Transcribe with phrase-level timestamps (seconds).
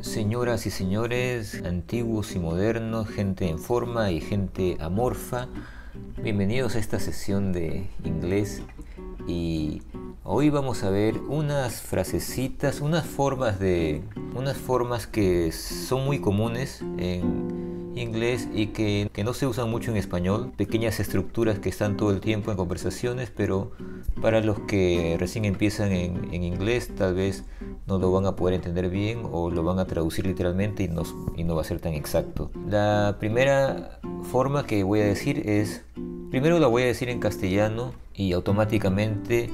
[0.00, 5.48] Señoras y señores, antiguos y modernos, gente en forma y gente amorfa,
[6.22, 8.62] bienvenidos a esta sesión de inglés.
[9.28, 9.82] Y
[10.24, 14.02] hoy vamos a ver unas frasecitas, unas formas de
[14.34, 19.96] unas formas que son muy comunes en inglés y que, no se usan mucho en
[19.96, 23.72] español, pequeñas estructuras que están todo el tiempo en conversaciones, pero
[24.20, 27.44] para los que recién empiezan en, en inglés tal vez
[27.86, 31.02] no lo van a poder entender bien o lo van a traducir literalmente y no,
[31.36, 32.50] y no va a ser tan exacto.
[32.68, 35.84] La primera forma que voy a decir es,
[36.30, 39.50] primero la voy a decir en castellano y automáticamente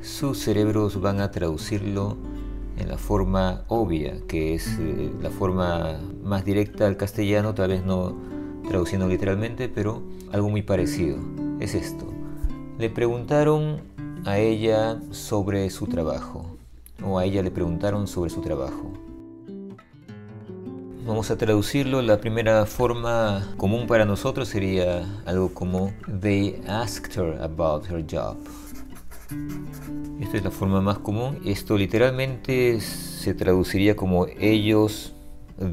[0.00, 2.16] sus cerebros van a traducirlo
[2.78, 7.84] en la forma obvia, que es eh, la forma más directa al castellano, tal vez
[7.84, 8.16] no
[8.68, 11.18] traduciendo literalmente, pero algo muy parecido.
[11.60, 12.06] Es esto.
[12.78, 13.80] Le preguntaron
[14.24, 16.56] a ella sobre su trabajo,
[17.04, 18.92] o a ella le preguntaron sobre su trabajo.
[21.04, 22.00] Vamos a traducirlo.
[22.00, 28.36] La primera forma común para nosotros sería algo como They asked her about her job.
[30.32, 31.40] Esta es la forma más común.
[31.44, 35.12] Esto literalmente se traduciría como ellos,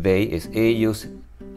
[0.04, 1.08] they es ellos,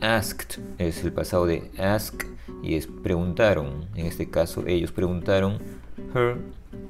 [0.00, 2.22] asked es el pasado de ask
[2.62, 3.86] y es preguntaron.
[3.96, 5.58] En este caso ellos preguntaron,
[6.14, 6.36] her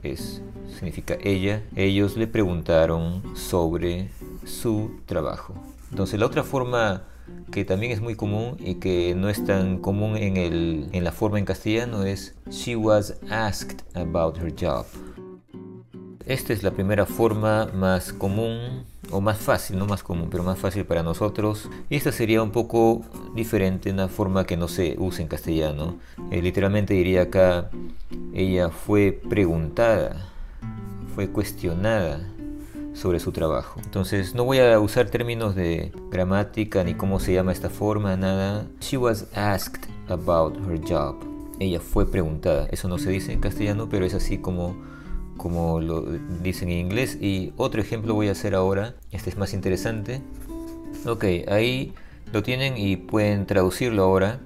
[0.03, 0.43] es
[0.75, 4.11] significa ella, ellos le preguntaron sobre
[4.45, 5.55] su trabajo.
[5.89, 7.05] Entonces la otra forma
[7.51, 11.13] que también es muy común y que no es tan común en, el, en la
[11.13, 14.85] forma en castellano es she was asked about her job.
[16.27, 20.59] Esta es la primera forma más común o más fácil, no más común, pero más
[20.59, 21.69] fácil para nosotros.
[21.91, 23.03] Y esta sería un poco
[23.35, 25.97] diferente, una forma que no se usa en castellano.
[26.31, 27.71] Eh, literalmente diría acá,
[28.33, 30.31] ella fue preguntada,
[31.15, 32.21] fue cuestionada
[32.95, 33.81] sobre su trabajo.
[33.83, 38.67] Entonces no voy a usar términos de gramática ni cómo se llama esta forma, nada.
[38.81, 41.17] She was asked about her job.
[41.59, 42.69] Ella fue preguntada.
[42.71, 44.92] Eso no se dice en castellano, pero es así como
[45.37, 46.03] como lo
[46.43, 47.19] dicen en inglés.
[47.21, 50.21] Y otro ejemplo voy a hacer ahora, este es más interesante.
[51.07, 51.95] Ok, ahí
[52.33, 54.41] lo tienen y pueden traducirlo ahora,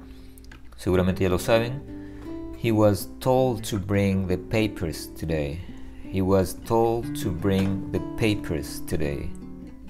[0.77, 1.83] seguramente ya lo saben.
[2.63, 5.61] He was told to bring the papers today.
[6.11, 9.31] He was told to bring the papers today.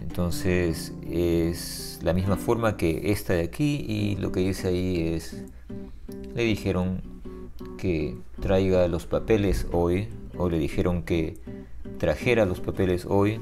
[0.01, 5.45] Entonces es la misma forma que esta de aquí y lo que dice ahí es,
[6.35, 7.03] le dijeron
[7.79, 10.09] que traiga los papeles hoy
[10.39, 11.39] o le dijeron que
[11.99, 13.41] trajera los papeles hoy,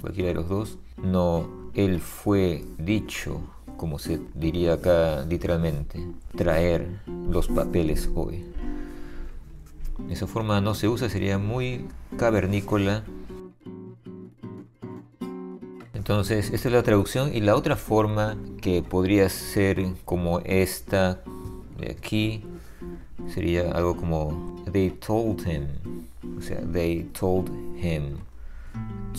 [0.00, 0.78] cualquiera de los dos.
[1.02, 3.40] No, él fue dicho,
[3.76, 6.06] como se diría acá literalmente,
[6.36, 8.44] traer los papeles hoy.
[10.10, 11.86] Esa forma no se usa, sería muy
[12.16, 13.04] cavernícola.
[15.94, 21.22] Entonces, esta es la traducción y la otra forma que podría ser como esta
[21.78, 22.44] de aquí
[23.28, 25.66] sería algo como they told him
[26.36, 28.18] o sea, they told him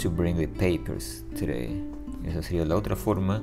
[0.02, 1.84] to bring the papers today.
[2.26, 3.42] Esa sería la otra forma.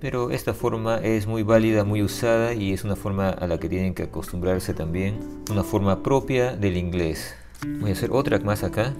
[0.00, 3.68] Pero esta forma es muy válida, muy usada y es una forma a la que
[3.68, 5.42] tienen que acostumbrarse también.
[5.50, 7.34] Una forma propia del inglés.
[7.80, 8.94] Voy a hacer otra más acá.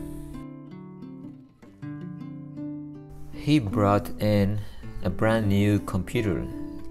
[3.32, 4.58] He brought in
[5.02, 6.44] a brand new computer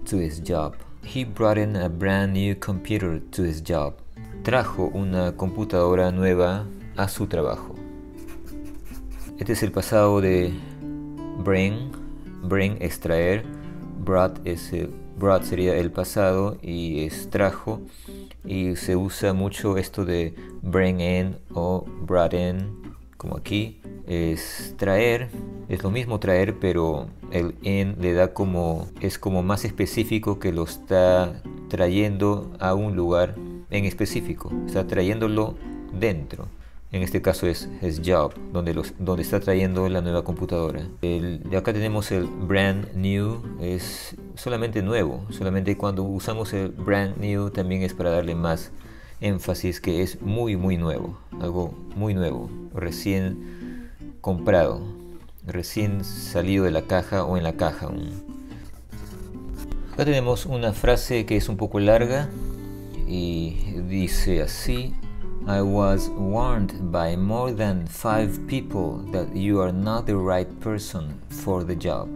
[0.06, 0.74] to his job.
[1.04, 3.94] He brought in a brand new computer to his job.
[4.42, 7.74] Trajo una computadora nueva a su trabajo.
[9.38, 10.52] Este es el pasado de
[11.42, 11.90] bring,
[12.42, 13.44] bring extraer,
[14.04, 14.70] brought, es
[15.16, 17.80] brought sería el pasado y extrajo
[18.44, 25.30] y se usa mucho esto de bring in o brought in como aquí es traer.
[25.68, 30.52] Es lo mismo traer pero el in le da como es como más específico que
[30.52, 33.36] lo está trayendo a un lugar
[33.70, 34.50] en específico.
[34.66, 35.54] Está trayéndolo
[35.92, 36.48] dentro
[36.92, 40.82] en este caso es, es Job, donde, donde está trayendo la nueva computadora.
[41.56, 47.82] Acá tenemos el brand new, es solamente nuevo, solamente cuando usamos el brand new también
[47.82, 48.72] es para darle más
[49.20, 53.90] énfasis que es muy muy nuevo, algo muy nuevo, recién
[54.20, 54.80] comprado.
[55.46, 57.88] recién salido de la caja o en la caja
[59.92, 62.28] Acá tenemos una frase que es un poco larga
[63.06, 64.94] y dice así.
[65.46, 71.18] I was warned by more than five people that you are not the right person
[71.30, 72.08] for the job.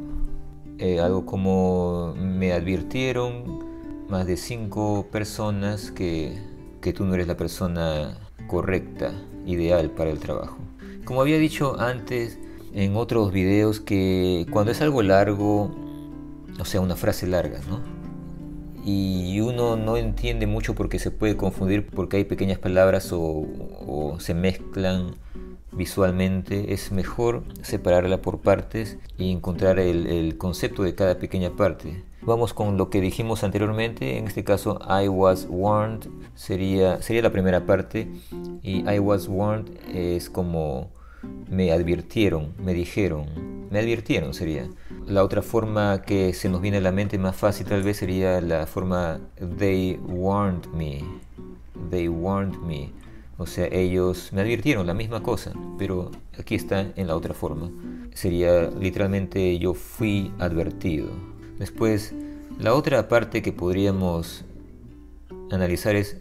[0.78, 3.64] Eh, algo como me advirtieron
[4.08, 6.38] más de cinco personas que,
[6.82, 9.12] que tú no eres la persona correcta,
[9.46, 10.58] ideal para el trabajo.
[11.04, 12.38] Como había dicho antes
[12.74, 15.74] en otros videos que cuando es algo largo,
[16.60, 17.93] o sea, una frase larga, ¿no?
[18.84, 24.34] Y uno no entiende mucho porque se puede confundir porque hay pequeñas palabras o, se
[24.34, 25.14] mezclan
[25.72, 32.04] visualmente, es mejor separarla por partes y encontrar el, concepto de cada pequeña parte.
[32.20, 37.32] Vamos con lo que dijimos anteriormente, en este caso I was warned sería, sería la
[37.32, 38.08] primera parte.
[38.62, 40.90] Y I was warned es como
[41.48, 43.26] me advirtieron, me dijeron,
[43.70, 44.68] me advirtieron sería.
[45.06, 48.40] La otra forma que se nos viene a la mente más fácil tal vez sería
[48.40, 49.20] la forma
[49.58, 51.04] they warned me,
[51.90, 52.92] they warned me
[53.36, 57.68] o sea, ellos me advirtieron la misma cosa, pero aquí está en la otra forma.
[58.14, 61.08] Sería literalmente yo fui advertido.
[61.58, 62.14] Después,
[62.60, 64.44] la otra parte que podríamos
[65.50, 66.16] analizar es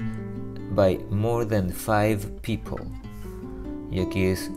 [0.74, 2.84] by more than five people.
[3.92, 4.52] Y aquí es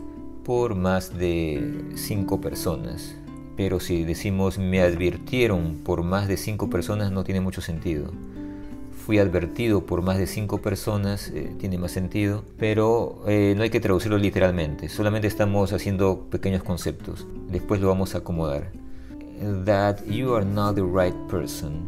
[0.47, 3.15] por más de cinco personas.
[3.55, 8.11] Pero si decimos me advirtieron por más de cinco personas no tiene mucho sentido
[9.07, 13.69] fui advertido por más de cinco personas, eh, tiene más sentido, pero eh, no hay
[13.69, 18.69] que traducirlo literalmente, solamente estamos haciendo pequeños conceptos, después lo vamos a acomodar.
[19.63, 21.85] That you are not the right person.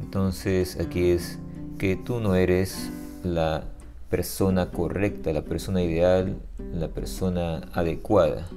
[0.00, 1.40] Entonces aquí es
[1.78, 2.92] que tú no eres
[3.24, 3.64] la
[4.08, 6.36] persona correcta, la persona ideal,
[6.72, 8.48] la persona adecuada.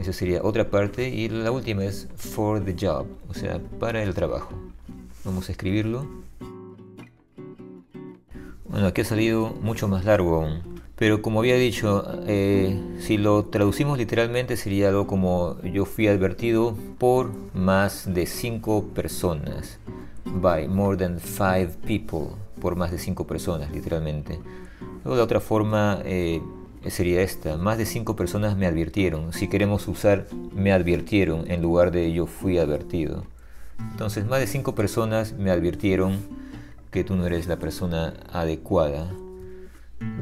[0.00, 1.08] Esa sería otra parte.
[1.08, 4.50] Y la última es for the job, o sea, para el trabajo.
[5.24, 6.06] Vamos a escribirlo.
[8.68, 10.76] Bueno, aquí ha salido mucho más largo aún.
[10.96, 16.74] Pero como había dicho, eh, si lo traducimos literalmente sería algo como yo fui advertido
[16.98, 19.78] por más de cinco personas.
[20.24, 22.28] By more than five people.
[22.60, 24.38] Por más de cinco personas, literalmente.
[25.04, 26.40] Luego de otra forma eh,
[26.90, 27.56] sería esta.
[27.56, 29.32] Más de cinco personas me advirtieron.
[29.32, 33.24] Si queremos usar me advirtieron en lugar de yo fui advertido.
[33.90, 36.18] Entonces, más de cinco personas me advirtieron
[36.90, 39.10] que tú no eres la persona adecuada,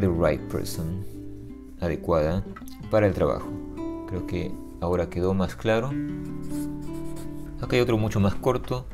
[0.01, 1.05] the right person,
[1.81, 2.43] adecuada
[2.91, 3.49] para el trabajo.
[4.09, 5.93] Creo que ahora quedó más claro.
[7.61, 8.87] Acá hay otro mucho más corto.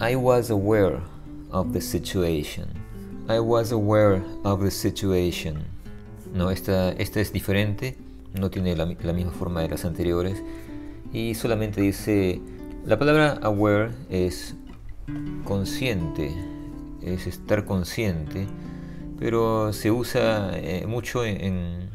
[0.00, 0.98] I was aware
[1.50, 2.66] of the situation.
[3.28, 5.77] I was aware of the situation.
[6.32, 7.96] No, esta, esta es diferente,
[8.38, 10.42] no tiene la, misma forma de las anteriores.
[11.12, 12.40] Y solamente dice,
[12.84, 14.54] la palabra aware es
[15.44, 16.32] consciente,
[17.02, 18.46] es estar consciente,
[19.18, 21.88] pero se usa eh, mucho en,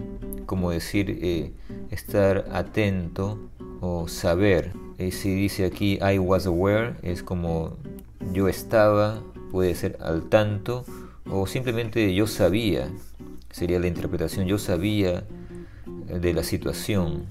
[0.46, 1.52] como decir, eh,
[1.92, 3.40] estar atento
[3.82, 4.72] o saber.
[4.98, 7.78] Eh, si dice aquí I was aware, es como
[8.32, 9.22] yo estaba,
[9.52, 10.86] puede ser al tanto,
[11.30, 12.90] o simplemente yo sabía,
[13.54, 15.24] sería la interpretación, yo sabía
[16.08, 17.28] de la situación,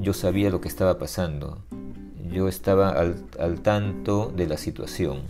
[0.00, 1.58] yo sabía lo que estaba pasando,
[2.32, 5.20] yo estaba al tanto de la situación.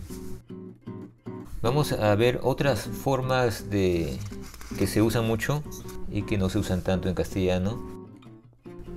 [1.61, 4.17] Vamos a ver otras formas de
[4.79, 5.61] que se usan mucho
[6.09, 7.77] y que no se usan tanto en castellano.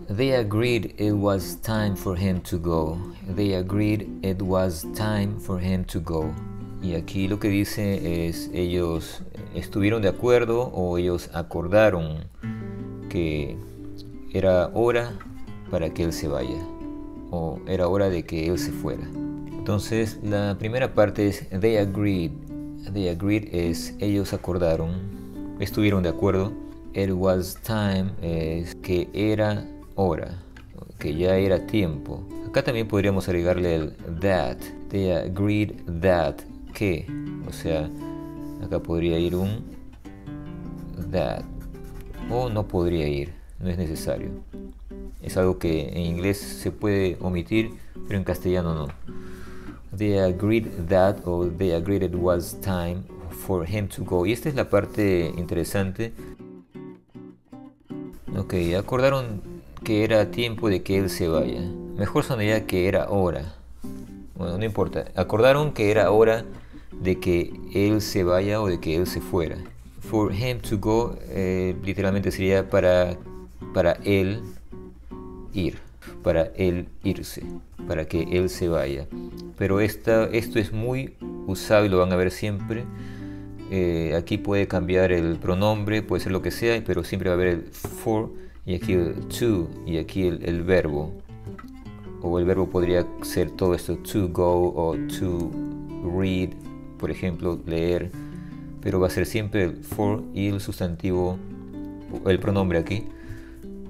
[0.08, 2.98] They agreed it was time for him to go.
[3.34, 6.32] They agreed it was time for him to go.
[6.82, 9.22] Y aquí lo que dice es ellos
[9.54, 12.24] estuvieron de acuerdo o ellos acordaron
[13.08, 13.56] que
[14.32, 15.12] era hora
[15.70, 16.58] para que él se vaya
[17.30, 19.02] o era hora de que él se fuera.
[19.52, 22.32] Entonces la primera parte es they agreed
[22.92, 24.90] They agreed es ellos acordaron,
[25.60, 26.52] estuvieron de acuerdo.
[26.92, 30.42] It was time es que era hora,
[30.98, 32.26] que ya era tiempo.
[32.48, 34.56] Acá también podríamos agregarle el that.
[34.88, 36.36] They agreed that
[36.70, 37.06] que,
[37.48, 37.88] o sea,
[38.64, 39.64] acá podría ir un
[41.10, 41.44] that
[42.30, 44.30] o no podría ir, no es necesario.
[45.22, 47.72] Es algo que en inglés se puede omitir,
[48.06, 48.88] pero en castellano no.
[49.96, 54.24] They agreed that or they agreed it was time for him to go.
[54.24, 56.12] Y esta es la parte interesante.
[58.36, 59.42] Ok, acordaron
[59.82, 61.60] que era tiempo de que él se vaya.
[61.96, 63.54] Mejor sonaría que era hora.
[64.36, 65.06] Bueno, no importa.
[65.16, 66.44] Acordaron que era hora
[67.00, 69.56] de que él se vaya o de que él se fuera.
[70.00, 73.16] For him to go eh, literalmente sería para,
[73.74, 74.42] para él
[75.52, 75.78] ir.
[76.22, 77.42] para él irse,
[77.86, 79.06] para que él se vaya.
[79.56, 81.14] Pero esta, esto es muy
[81.46, 82.84] usado y lo van a ver siempre.
[83.70, 87.38] Eh, aquí puede cambiar el pronombre, puede ser lo que sea, pero siempre va a
[87.38, 88.30] haber el for
[88.66, 91.12] y aquí el to y aquí el, el verbo.
[92.22, 95.50] O el verbo podría ser todo esto, to go o to
[96.18, 96.50] read,
[97.00, 98.10] por ejemplo, leer.
[98.82, 101.38] Pero va a ser siempre el for y el sustantivo,
[102.26, 103.04] el pronombre aquí.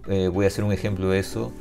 [0.09, 1.53] Eh, voy a hacer un ejemplo de eso.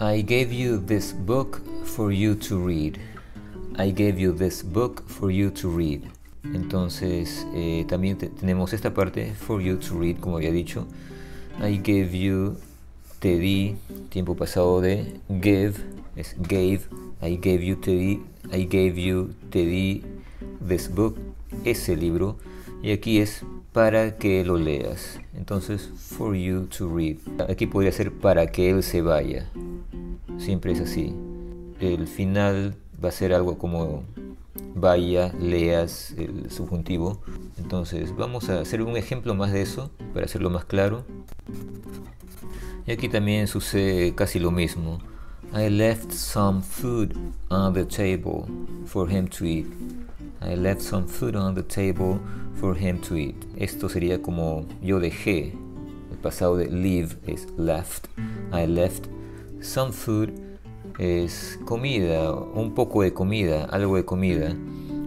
[0.00, 2.98] I gave you this book for you to read.
[3.76, 6.02] I gave you this book for you to read.
[6.54, 10.86] Entonces eh, también tenemos esta parte for you to read, como había dicho.
[11.60, 12.56] I gave you,
[13.18, 13.76] te di,
[14.08, 15.74] tiempo pasado de give,
[16.16, 16.80] es gave.
[17.20, 18.22] I gave you, te di,
[18.52, 20.04] I gave you, te di
[20.66, 21.16] this book,
[21.64, 22.36] ese libro.
[22.82, 25.20] Y aquí es para que lo leas.
[25.34, 27.16] Entonces, for you to read.
[27.48, 29.50] Aquí podría ser para que él se vaya.
[30.38, 31.14] Siempre es así.
[31.80, 34.04] El final va a ser algo como
[34.74, 37.20] vaya, leas el subjuntivo.
[37.58, 41.04] Entonces, vamos a hacer un ejemplo más de eso para hacerlo más claro.
[42.86, 44.98] Y aquí también sucede casi lo mismo.
[45.52, 47.16] I left some food
[47.50, 48.46] on the table
[48.84, 49.66] for him to eat.
[50.42, 52.20] I left some food on the table
[52.54, 53.46] for him to eat.
[53.56, 55.54] Esto sería como yo dejé.
[56.10, 58.08] El pasado de leave es left.
[58.52, 59.08] I left
[59.62, 60.32] some food
[60.98, 64.54] es comida, un poco de comida, algo de comida.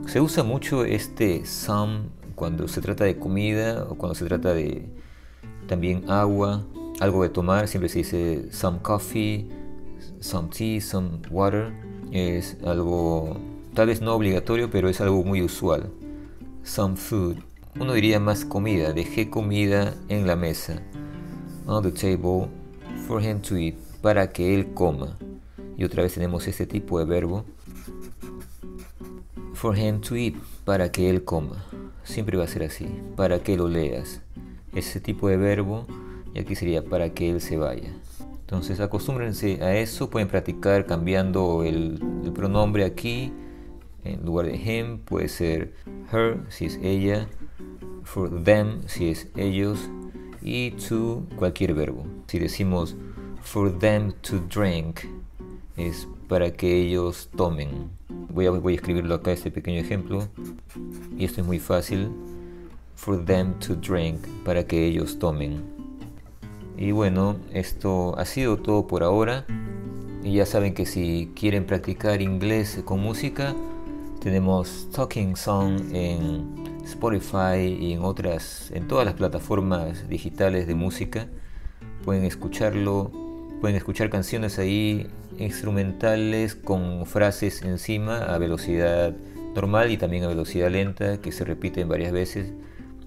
[0.07, 4.89] Se usa mucho este some cuando se trata de comida o cuando se trata de
[5.67, 6.65] también agua,
[6.99, 7.67] algo de tomar.
[7.67, 9.47] Siempre se dice some coffee,
[10.21, 11.73] some tea, some water.
[12.11, 13.37] Es algo
[13.73, 15.89] Tal vez no obligatorio, pero es algo muy usual.
[16.63, 17.37] Some food.
[17.79, 18.91] Uno diría más comida.
[18.91, 20.81] Dejé comida en la mesa.
[21.65, 22.49] On the table
[23.07, 23.75] for him to eat.
[24.01, 25.17] Para que él coma.
[25.77, 27.45] Y otra vez tenemos este tipo de verbo.
[29.53, 30.35] For him to eat.
[30.65, 31.63] Para que él coma.
[32.03, 32.89] Siempre va a ser así.
[33.15, 34.19] Para que lo leas.
[34.75, 35.87] Ese tipo de verbo.
[36.33, 37.93] Y aquí sería para que él se vaya.
[38.51, 40.09] Entonces acostúmbrense a eso.
[40.09, 43.31] Pueden practicar cambiando el, el pronombre aquí
[44.03, 45.73] en lugar de him puede ser
[46.11, 47.27] her si es ella,
[48.03, 49.89] for them si es ellos
[50.41, 52.05] y to cualquier verbo.
[52.27, 52.95] Si decimos
[53.41, 55.01] for them to drink
[55.77, 57.89] es para que ellos tomen.
[58.29, 60.27] Voy a, voy a escribirlo acá este pequeño ejemplo
[61.17, 62.11] y esto es muy fácil.
[62.95, 65.80] For them to drink para que ellos tomen.
[66.81, 69.45] Y bueno, esto ha sido todo por ahora.
[70.23, 73.55] Y ya saben que si quieren practicar inglés con música,
[74.19, 81.27] tenemos Talking Song en Spotify y en otras, en todas las plataformas digitales de música.
[82.03, 83.11] Pueden escucharlo,
[83.61, 85.05] pueden escuchar canciones ahí
[85.37, 89.13] instrumentales con frases encima a velocidad
[89.53, 92.51] normal y también a velocidad lenta que se repiten varias veces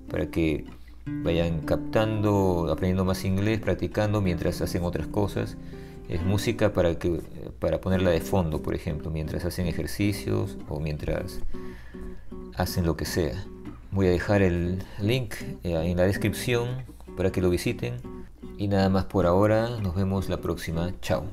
[0.09, 0.65] para que
[1.07, 5.57] vayan captando, aprendiendo más inglés, practicando mientras hacen otras cosas
[6.09, 7.21] es música para, que,
[7.59, 11.41] para ponerla de fondo, por ejemplo, mientras hacen ejercicios o mientras
[12.57, 13.45] hacen lo que sea.
[13.91, 16.85] Voy a dejar el link eh, en la descripción
[17.17, 17.95] para que lo visiten.
[18.59, 20.93] Y nada más por ahora, nos vemos la próxima.
[21.01, 21.25] Chao.